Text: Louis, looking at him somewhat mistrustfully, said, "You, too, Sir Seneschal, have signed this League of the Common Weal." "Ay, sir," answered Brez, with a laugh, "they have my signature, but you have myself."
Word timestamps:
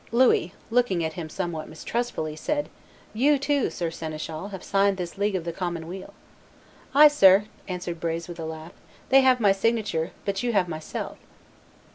Louis, 0.11 0.51
looking 0.71 1.03
at 1.03 1.13
him 1.13 1.29
somewhat 1.29 1.69
mistrustfully, 1.69 2.35
said, 2.35 2.69
"You, 3.13 3.37
too, 3.37 3.69
Sir 3.69 3.91
Seneschal, 3.91 4.47
have 4.47 4.63
signed 4.63 4.97
this 4.97 5.15
League 5.15 5.35
of 5.35 5.43
the 5.43 5.53
Common 5.53 5.85
Weal." 5.87 6.15
"Ay, 6.95 7.07
sir," 7.07 7.45
answered 7.67 7.99
Brez, 8.01 8.27
with 8.27 8.39
a 8.39 8.45
laugh, 8.45 8.73
"they 9.09 9.21
have 9.21 9.39
my 9.39 9.51
signature, 9.51 10.09
but 10.25 10.41
you 10.41 10.53
have 10.53 10.67
myself." 10.67 11.19